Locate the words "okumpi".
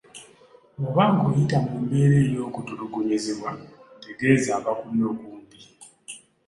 5.11-5.59